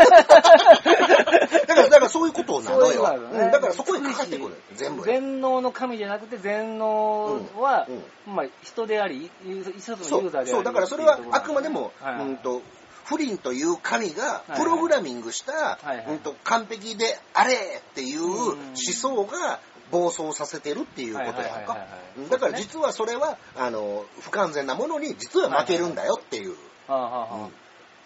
[1.76, 3.02] ら、だからそういうことなのそういうよ。
[3.04, 3.40] ことなのね。
[3.40, 3.52] うん。
[3.52, 4.56] だからそこにかかってくる。
[4.76, 5.04] 全部。
[5.04, 7.88] 全能の神じゃなくて全能は、
[8.28, 8.36] うん。
[8.36, 11.82] まあ、人でありユー一つのそうユーザーでありそう、だからそれはあくまでってい。
[11.82, 12.62] うんと、
[13.06, 14.60] フリンという神がはい。
[14.60, 16.06] プログラミングした、はいはい。
[16.08, 18.30] うんと完璧であれっていううん。
[18.30, 19.60] 思想が
[19.92, 21.90] 暴走させてるっていうことやんはいはいはいかはいはい。
[22.18, 22.30] うん。
[22.30, 27.36] だから実はそれは、あの、不完全なものに実は負けるんだよっていう、はいはあはあはあ。
[27.36, 27.54] うん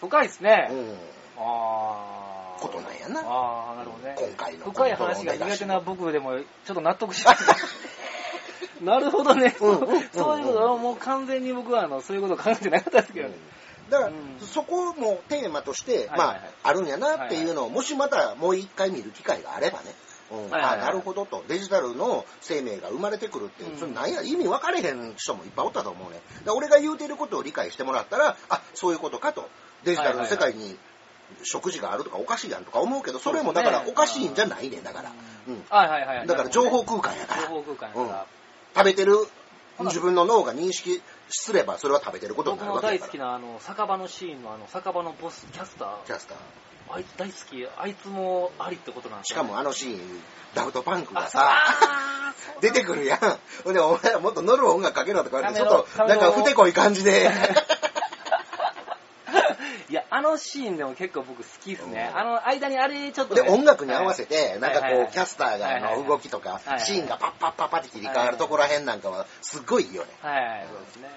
[0.01, 0.95] 深いですね、うん。
[1.37, 3.21] ああことなんやな。
[3.21, 4.15] ああなるほどね。
[4.17, 7.55] 今回の深い話が苦手な僕でもちょっと納得しました。
[8.83, 13.35] なるほどね、うんうんうんそういうこともう完全に僕はあのそういうことを考えてなかったですけどね、
[13.89, 14.39] だから、うん。
[14.39, 19.91] そこもテーマとして、まあ、あるんやなっていうのを、もしまたもう一回見る機会があればね、
[20.31, 26.21] うんあなるほどと、デジタルの生命が生まれてくるって、うんそれなんや、意味分かれへん人もいっぱいおったと思うね。
[26.45, 29.49] だ俺が言うてることを理解してもらったら、あ、そういうことかと。
[29.83, 30.77] デジタルの世界に
[31.43, 35.11] 食事があるとかおかしいやんとか思うけど、それもだからおかしいんじゃないねんだから。
[35.47, 37.41] うんはいはいはいだから情報空間やから。
[37.43, 38.25] 情報空間やから、
[38.75, 39.15] 食べてる
[39.79, 43.17] 自分の脳が認識すれば、それは食べてることに僕なるわけやからの大好き。
[43.19, 46.37] なあの酒場のシーンのあの酒場のボスキャスターキャスター。
[46.91, 49.99] あいつ大好きあいつもありってことなんしかもあのシーン、
[50.55, 51.53] ダフトパンクあがさ、
[52.61, 53.19] 出てくるやん。
[53.63, 57.29] ほんで、お前らもっと乗る音楽かけろとか言われて、ちょっと、なんかふてこい感じで。
[59.89, 62.11] いや、あのシーンでも結構僕好きですね。
[62.13, 70.11] うんあの間にあれちょっと、で、ね、音楽に合わせて、なんかこう、キャスターがあの動きとかシーンがパッパッパッパって切り替わるところらへんなんかは、すっごいいいよね。
[70.21, 71.09] はいはい、そうですね。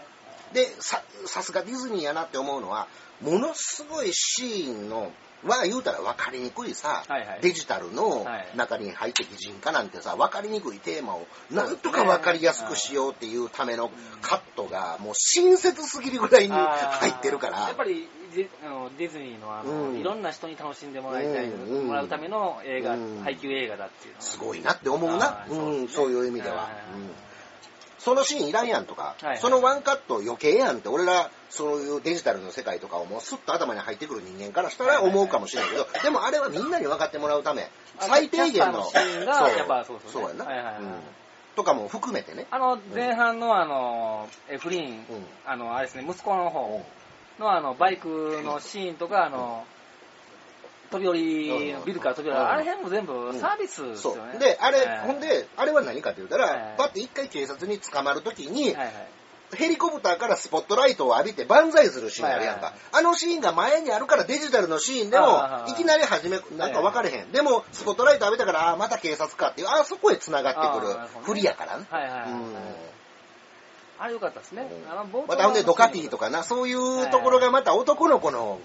[0.53, 2.87] で、さ、さすがディズニーやなって思うのは、
[3.21, 5.13] ものすごいシーンの、
[5.49, 7.39] は言うたら分かりにくいさ、はいはい。
[7.43, 8.57] デジタルのはい。
[8.57, 17.61] 中に入って擬人化なんてさ、分かりにくいテーマをなんとか分かりやすくしようっていうためのカットがもう親切すぎるぐらいに入ってるから。
[17.61, 19.99] やっぱりディズニーのあの、うん。
[19.99, 21.87] いろんな人に楽しんでもらいたい、うんうん。
[21.89, 23.21] もらうための映画、うん。
[23.23, 25.45] 配給映画だっていうすごいなって思うな。
[25.49, 25.55] そ
[25.89, 26.17] そうね。
[26.17, 26.69] いう意味では。
[28.05, 29.39] そのシーンいらんやんとか、はいはい。
[29.39, 40.75] そのワンカット余計やんって、俺ら、そういうデジタルの世界とかをもうスッと頭に入ってくる人間からしたら思うかもしれないけど、でもあれはみんなに分かってもらうため、あ最低限の、キャスターのシーンがやっぱそうですねそうやな、はいはいはい。
[40.83, 40.93] うん。
[41.55, 42.47] とかも含めてね。
[42.51, 45.05] あの、前半のあの、エフリーン、うん。
[45.45, 46.85] あの、あれですね、息子の方
[47.39, 49.65] のあの、バイクのシーンとか、あの、
[50.93, 54.35] 飛び降り、ビルから飛び降り、うんあれ辺も全部サービスですそよね。
[54.37, 54.39] う。
[54.39, 58.77] で、あれ、はいほんで、あれは何かって言ったら、はいパッて一回警察に捕まるときに。
[59.55, 62.73] ヘリコプターからスポットライトを浴びて万歳するシーンあるやんか。
[62.91, 67.33] あのシーンが前にあるからデジタルのシーンでもいきなり始め、なんか分かれへん。
[67.33, 70.97] でも、スポットライト浴びたから、あーまた警察かっていう、あーそこへ繋がってくる。
[71.25, 71.85] 不利やからね。
[71.91, 73.02] はいはい
[74.03, 74.67] あれ良かったですね。
[74.91, 78.59] あの、冒頭またほんでドカティとかな、そういうところがまた男の子の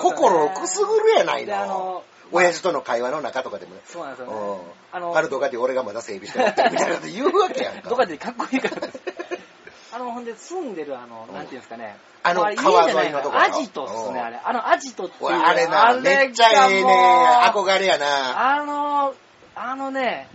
[0.00, 2.04] 心をくすぐるやないのの。
[2.32, 3.82] 親父との会話の中とかでもね。
[3.84, 4.32] そうなんですよね。
[4.32, 4.58] うん
[4.90, 7.90] あのあるドカティ俺がまだ整備してやってるみたいなこと言うわけやんか。
[7.90, 8.88] ドカティかっこいいから。
[9.92, 11.98] あの、ほんで住んでるあの、なんていうんですかね。
[12.22, 14.40] あのれ川沿いのとこ家じゃないアジトっすね、うんあれ。
[14.42, 15.30] あの、アジトっていう。
[15.30, 18.54] あれな、めっちゃええね憧れやな。
[18.56, 19.14] あの、
[19.54, 20.30] あのね、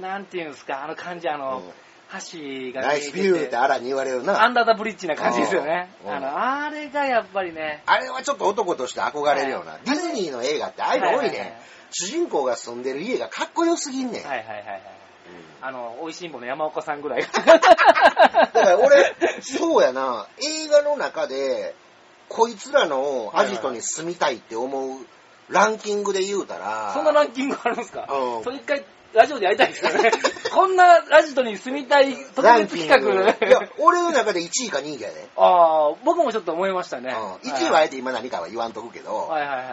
[0.00, 1.72] なんていうんですか、あの感じ、あの、うん
[2.12, 4.48] 橋がナイスビューってあらに言われるアな。
[4.48, 5.90] ンダーザブリッジな感じですよね。
[6.04, 9.78] うんあの、あれがやっぱりね、あれはちょっと男として憧れるような。
[9.84, 11.60] ディズニーの映画ってああいうの多いはいはいはいね。
[11.92, 14.24] 主人公が住んでる家がかっこよすぎんねん。
[14.24, 14.82] はいはいはいはい。
[15.62, 17.22] あの、美味しいもの山岡さんぐらい。
[17.30, 21.74] だから俺、 そうやな、映画の中で、
[22.28, 25.06] こいつらのアジトに住みたいって思う
[25.48, 28.06] ランキングで言うたら、そんなランキングあるんですか？
[28.10, 30.10] うんそれ一回、ラジオでやりたいですよね。
[30.52, 32.88] こんなラジオに住みたい特別企。
[32.88, 33.48] 画。
[33.48, 35.28] いや、俺の中で1位か2位やで。
[35.36, 37.14] ああ、僕もちょっと思いましたね。
[37.42, 39.64] うん、1位はあえて今何かは言わんとくけど、はいはいはい。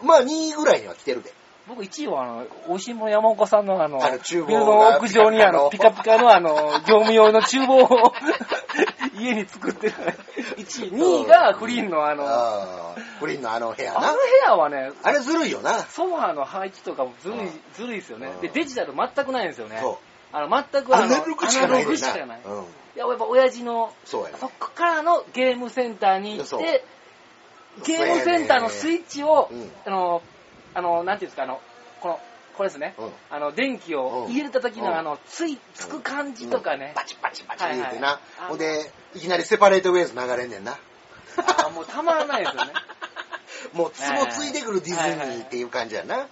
[0.00, 1.32] うんまあ2位ぐらいには来てるで。
[1.68, 6.54] 僕1位は、あの、美味しいもの山岡さんのあの、あの厨房の屋上にあの、 ピカピカのあの、
[6.86, 8.12] 業務用の厨房を
[9.18, 9.94] 家に作ってる。
[10.58, 10.92] 1位。
[10.92, 14.12] 2位がフリーンのあの、ああーフリンのあの部屋の部な。
[14.46, 15.80] 屋はね、あれずるいよな。
[15.84, 18.40] ソファーの配置とかもずるいうん、ずるいですよねうん。
[18.42, 19.78] で、デジタル全くないんですよね。
[19.80, 20.05] そう。
[20.36, 21.76] あの、全くあの、アナログしかないねんな。
[21.76, 22.40] アナログしかない。
[22.44, 22.62] うん。
[22.62, 24.36] いや、やっぱ親父の、そうやね。
[24.38, 26.84] そこからのゲームセンターに行って、
[27.86, 30.22] ゲームセンターのスイッチを、うんあの、
[30.74, 31.62] あの、なんていうんですか、あの、
[32.02, 32.20] この、
[32.54, 32.94] これですね。
[32.98, 36.92] うんあの、電気を入れた時うんのあの、つい、つく感じとかね。
[36.94, 38.48] バチバチバチ言うてはいなはい。
[38.48, 40.72] ほんで、いきなりセパレートウェイズ流れんねんな。
[41.36, 42.72] あーもうたまらないですよね。
[43.72, 46.18] もう、つぼついてくるディズニーっていう感じやな。
[46.18, 46.26] うん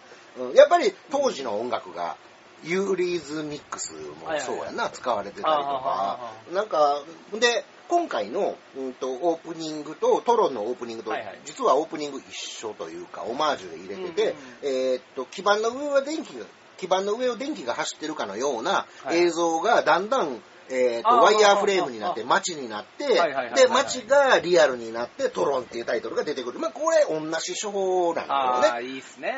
[0.55, 2.17] やっぱり当時の音楽が、
[2.65, 6.35] ユーリズミックスもそうやな、使われてたりとか。
[6.51, 6.55] あ。
[6.55, 11.39] なんか、で、今回の、うん、とオープニングと、トロンのオープニングと、はいはい。
[11.45, 16.47] 実はオープニング一緒というか、オマージュで入れてて、うんえーっと、基板の上は電気が、
[16.79, 19.19] 基板の上を電気が走ってるかのようなはい。
[19.19, 26.59] 映像がだんだん、えーっと、あーワイヤーフレームになって、街になってはいはいはいはい、で、街がリアルになって、トロンっていうタイトルが出てくる。
[26.59, 28.75] まあ、これ、同じ手法なんだよねあ。
[28.75, 29.35] あ、いいっすね。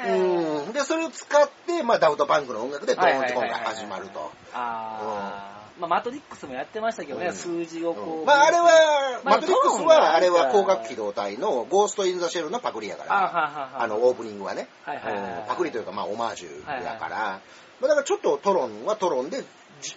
[0.66, 0.72] うん。
[0.72, 4.30] で、それを使って、まあ、ダフト・パンクの音楽でドーンって今回始まると。
[4.52, 8.26] ああ、まあ、マトリックスもやってましたけどね、うん数字をこう。
[8.26, 13.28] まあ、あれは、まあマトリックスは、あれは攻殻機動隊の Ghost in the Shell のパクリやかあはら。
[13.28, 14.68] ははあの、オープニングはね。
[14.84, 17.16] はいはいはいはいうんパクリというか、まあ、オマージュやから。
[17.16, 17.40] は
[17.80, 19.46] まあ、だからちょっとトロンはトロンで、じ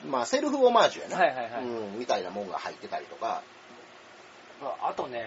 [0.06, 1.18] まあ、セルフオマージュやな。
[1.18, 1.64] はいはいはい。
[1.64, 3.42] うん、みたいなもんが入ってたりとか。
[4.82, 5.26] あとね、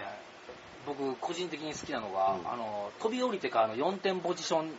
[0.85, 2.51] 僕、個人的に好きなのが、うん。
[2.51, 4.77] あの、飛び降りてからの4点ポジション、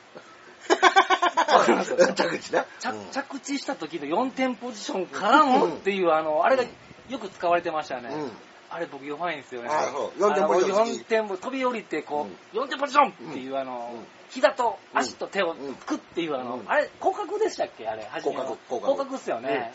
[2.15, 2.51] 着地
[3.13, 6.65] 着地した時の4点ポジションからのっていう、あの、あれが
[7.09, 8.11] よく使われてましたね。
[8.75, 9.69] うんあれ僕弱いんですよね。
[9.71, 10.21] あそう。
[10.21, 10.79] 4点ポジション。
[10.79, 14.05] 好き4点飛び降りて、こう、4点ポジションっていう、あの、うん。
[14.31, 16.69] 膝と足と手をつくっていう、あの、うん。
[16.69, 17.87] あれ、広角でしたっけ？
[17.87, 18.37] あれ、初め。
[18.37, 18.93] は広角広角。
[18.95, 19.73] 広角っすよね。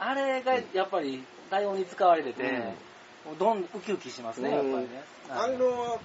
[0.00, 2.74] あれがやっぱり対応に使われてて、
[3.38, 5.04] どんウキウキしますね、やっぱりね。
[5.30, 5.56] あはい。
[5.56, 6.00] の、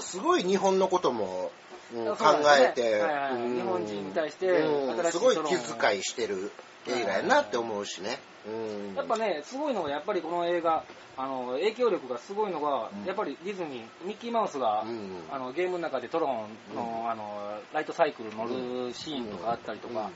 [0.00, 1.52] すごい日本のことも、
[1.92, 3.56] 考えて、はいはいうん。
[3.56, 5.00] 日本人に対してうん。
[5.00, 6.50] 新しいすごい気遣いしてる
[6.88, 8.18] 映画やなって思うしね。
[8.46, 8.94] うん。
[8.94, 10.84] やっぱね、すごいのが、やっぱりこの映画、
[11.16, 13.04] あの、影響力がすごいのが、うん。
[13.04, 15.22] やっぱりディズニー、ミッキーマウスが、うん。
[15.30, 17.10] あの、ゲームの中でトロンの、うん。
[17.10, 20.14] あの、ライトサイクル乗るシーンとかあったりとか、うん。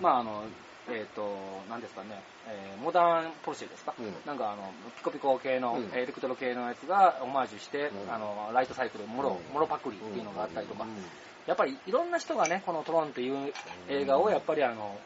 [0.00, 0.48] まああの、
[0.90, 4.12] えっ、と、なんですかね、えーモダンポルシェですか、うん。
[4.26, 5.98] なんかあの、ピコピコ系の、うん。
[5.98, 8.12] エレクトロ系のやつがオマージュして、うん。
[8.12, 9.54] あの、ライトサイクル、もろ、うん。
[9.54, 10.90] もろパクリっていうのがあったりとか、うん。
[11.46, 13.52] やっぱりいろんな人がね、このトロンっていう
[13.88, 14.98] 映画をやっぱりあの、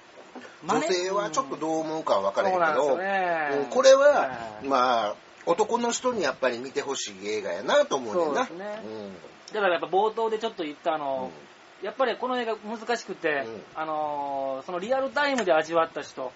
[0.65, 3.49] 女性はちょっとどう思うかは分からへんけど、ね。
[3.65, 3.71] うん。
[3.71, 4.67] これは、はい。
[4.67, 5.15] まあ、
[5.47, 8.47] 男の人にやっぱり見てほしい映画やなと思うねんな。
[8.47, 8.83] そうですね。
[8.85, 9.15] うん。
[9.55, 11.31] だからやっぱ冒頭でちょっと言ったあの、
[11.83, 13.63] やっぱりこの映画難しくて、うん。
[13.75, 16.33] あのーそのリアルタイムで味わった人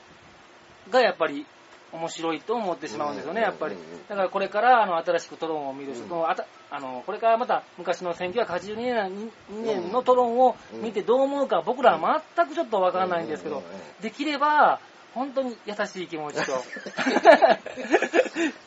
[0.90, 1.44] がやっぱり
[1.92, 3.46] 面白いと思ってしまうんですよね、うん。
[3.46, 3.76] やっぱり。
[4.08, 6.30] だからこれからあの新しくトロンを見る人、うん。
[6.30, 13.62] あたあのこれからまた昔の1982年年のトロンを見てどう思うか僕らは全くちょっとわからないんですけど
[14.00, 14.80] できれば
[15.14, 16.52] 本当に優しい気持ちと、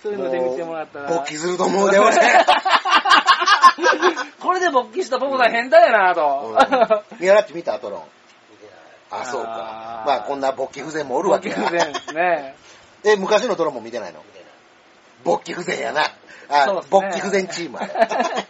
[0.04, 1.10] そういうので見てもらったら。
[1.10, 2.12] 勃起すると思うで、俺。
[4.40, 6.56] これで勃起した僕ら変だよなと。
[7.10, 8.04] うん宮ラッチ見たトロン。
[9.12, 9.52] あ、そうあか。
[10.06, 11.56] ーまあ、こんな勃起不全もおるわけや。
[11.58, 12.56] 勃起不全ですね。
[13.06, 14.24] え、昔のトロンも見てないの？
[15.24, 16.04] 勃起不全やな。
[16.50, 17.94] あ、勃起不全チームあれ。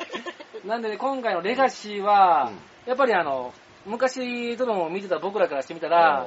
[0.65, 2.51] なんでね、今回のレガシーは、
[2.85, 3.53] うやっぱりあの、
[3.85, 6.25] 昔トロンを見てた僕らからしてみたら、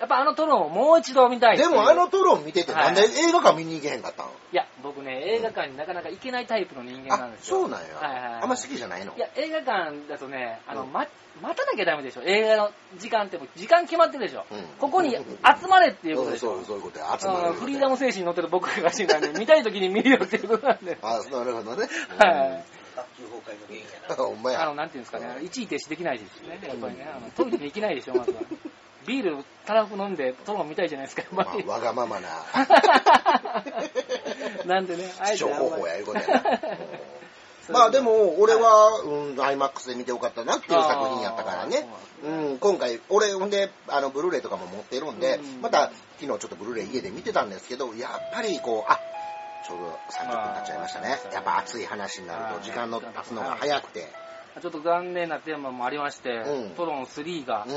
[0.00, 4.26] やっぱあのトロンをもう一度見たいでもあのトロン見ててはいなんで映画館見に行けへんかったん？
[4.26, 7.60] いや、僕ね、映画館になかなか行けないタイプの人間なあん、ですよ。
[7.60, 7.94] そうなんや。
[7.96, 8.42] はいはいはい。
[8.42, 9.14] あんま好きじゃないの？
[9.16, 10.92] いや、映画館だとね、あの、うん。
[10.92, 11.06] ま、
[11.42, 12.22] 待たなきゃダメでしょ。
[12.22, 14.44] 映画の時間ってもう時間決まってるでしょ。
[14.50, 14.64] うん。
[14.78, 16.56] ここに集まれっていうことでしょ。
[16.56, 17.16] そうそういうことや。
[17.18, 20.98] 集まるあーフリーダム精神に乗ってる僕がしてたんで、見たい時に見るよっていうことなんで。
[21.02, 21.88] あ、なるほどね。
[22.18, 22.26] は
[22.60, 22.64] い。
[22.96, 24.14] 学級崩壊の原因やな。
[24.62, 24.74] あの、や。
[24.74, 24.90] なん。
[24.90, 25.04] ていうん。
[25.04, 27.10] ですかね、一時停止できないですよね、やっぱりね。
[27.12, 28.40] あのトイレで行けないでしょ、まずは。
[29.06, 31.24] ビールたらふく飲んで、トロン見たいじゃないですか。
[31.32, 32.28] まあわがままな。
[34.66, 36.42] なんでね、あえ方法やいうことやな。
[37.70, 41.88] まあでも、俺は、うん、IMAX で見てよかったなっていう作品やったからね。
[42.22, 45.90] うん、今回、俺、ほんで、あの、ブルーレイとかも持ってるんでうん、また、
[46.20, 49.00] 昨日ちょっとブルーレイ家で見てたんですけど、やっぱりこう、あ、
[49.66, 54.23] ちょうど30分経っちゃいましたねやっぱ熱い話になると、時間の経つのが早くて。
[54.60, 57.72] ちょっと残念なテーマもありまして、うんトロン3が、うん。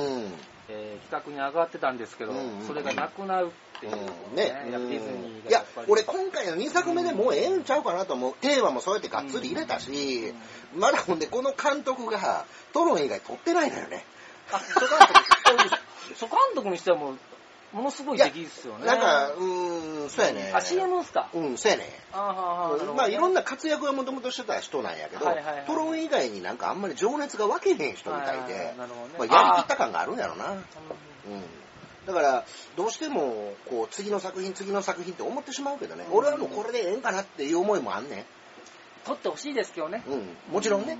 [0.69, 4.47] えー企画に上がってたんですけど、うんうんそれがなくなるっていう、うんね。
[4.47, 8.33] やっぱディズニーがいや俺今回の2作目でもうええんちゃうかなと思う。
[8.33, 10.33] テーマもそうやってがっつり入れたし、
[10.75, 14.05] まだほんでこの監督がトロン以外撮ってないのよね。
[14.51, 15.69] あ、初監督、
[16.13, 17.17] 初監督にしてはもう、
[17.73, 18.85] ものすごい出来ですよね。
[18.85, 20.51] なんか、うーん、そうやね。
[20.53, 21.85] あ、CM ですかうん、そうやね。
[22.13, 23.37] あはははまあいろんな。
[23.37, 30.51] な活躍はもともとしてた人なんやけど、はいはいはいトロン以外になんかあんまり情熱が分けへん人みたいで、はいはいはいなるほどねまあ、やりきった感があるんやろな。
[30.51, 30.63] うんうん。
[32.05, 32.45] だから、
[32.77, 38.25] どうしても、こう、次の作品、次の作品って思ってしまうけどね、うん俺はもうこれでええんかなっていう思いもあんね
[39.03, 40.03] 撮ってほしいですけどね。
[40.07, 40.11] ん。
[40.11, 40.37] うん。
[40.51, 40.99] もちろんね、うん、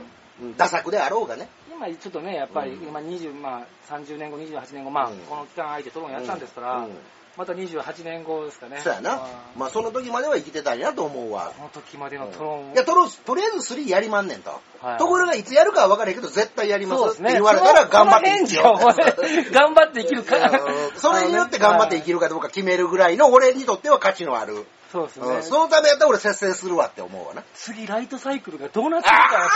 [0.57, 1.49] 打作であろうがね。
[1.69, 6.91] 今ちょっとね、やっぱり、うん今20、まあ30年後、28年後、まあ、うんこの期間空いてトロンやったんですから、うん
[7.37, 8.81] また28年後ですかね。
[8.83, 9.11] そうやな。
[9.11, 11.53] まあまあその時までは生きてたんやと思うわ。
[11.55, 14.59] この時までのトロンをいや、とろとりあえず3やりまんねんと。
[14.81, 17.33] はいところがいつやるかは分からへんけど、絶対やりますって。
[17.33, 18.79] 言われたら頑張って生きよ
[19.51, 20.35] 頑張って生きるか。
[20.37, 24.65] うんそれによって頑張って生きるかどうか決めるぐらいの俺にとっては価値のある。
[24.91, 25.27] そうですね。
[25.27, 27.43] うんそのためやったら俺節制するわって思うわな。
[27.53, 29.49] 次、ライトサイクルがどうなってるか。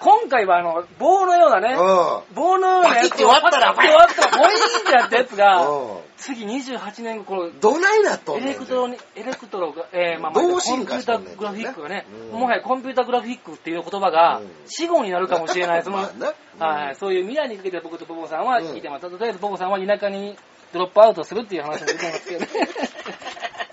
[0.00, 5.68] 今回はあの、棒のようなね、う棒のようなやつパキッて割ったらパキッて割ったら、ボイーンってやったやつが。
[6.16, 19.10] 次28年後、この、どないなっとんエレクトロに、エレクトロが、えー、まあコンピュータグラフィックがね、うんもはやコンピュータグラフィックっていう言葉がうん、死語になるかもしれない、その、まあねうんはい、そういう未来にかけて僕とボボさんは聞いてます。
[19.10, 20.36] とりあえずボボさんは田舎に
[20.72, 22.48] ドロップアウトするっていう話も出てますけどね。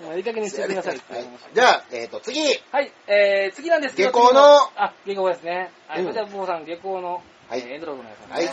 [0.02, 2.40] もういい加減にしてくださいってはい思いましたじゃあ、えっと、次。
[2.70, 4.10] はい、えー、次なんですけど。
[4.12, 4.40] 下校の？
[4.76, 5.70] あ、下校ですね。
[5.88, 8.34] はい、うんそれでは、ボボさん、下校の、はいえーエンドロールのやつね。
[8.34, 8.44] はい。
[8.44, 8.48] え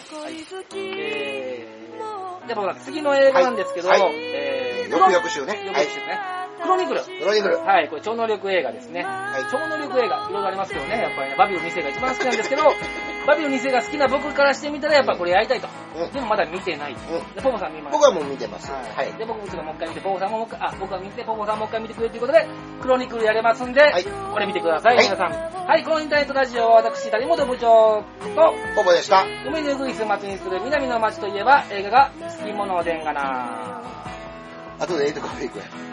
[2.43, 6.42] ー、じゃあ、ボボさん、次の映画なんですけど、はいはいえー、よくよくしゅうねよくよくしゅうね。
[6.63, 7.02] クロニクル。
[7.04, 7.58] クロニクル。
[7.60, 9.04] はい、これ超能力映画ですね。
[9.04, 12.63] はい超能力映画、いろいろありますけどね、やっぱりね、バビル2世が一番好きなんですけど、
[13.28, 15.67] バビル2世が好きな僕からしてみたら、やっぱこれやりたいと。
[15.67, 16.93] うんでもまだ見てない。
[16.93, 17.93] うんで、ポポさん見ます。
[17.93, 18.71] 僕はもう見てます。
[18.71, 18.80] は。
[18.95, 19.13] はいい。
[19.13, 22.47] で、僕もちょっともう一回見て、ポポさんももう一回、あ、僕は見て、ポポさんもう一回見てくれということで、
[22.82, 25.67] クロニクルやれますんで、はいこれ見てください、はい皆さん。
[25.67, 28.04] はい、このインターネットラジオは私、谷本部長
[28.36, 29.26] と、ポポでした。
[29.45, 33.82] 海のぐいす町にする南の町といえば、映画が好き者でんがな
[34.80, 35.92] あとでエイトカフェ行くや。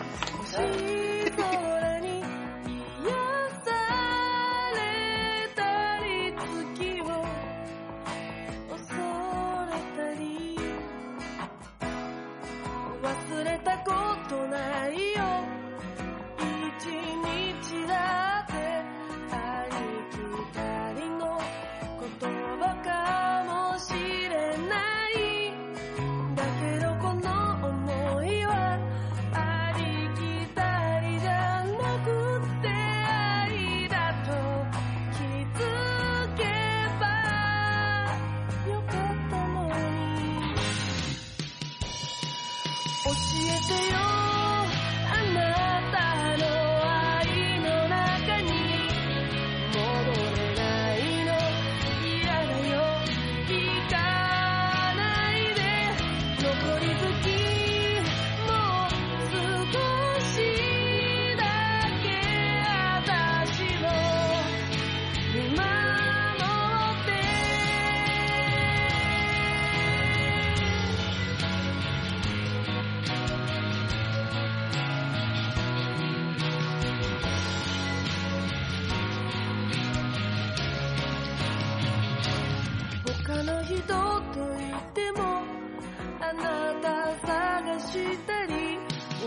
[87.91, 88.77] したり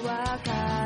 [0.06, 0.83] わか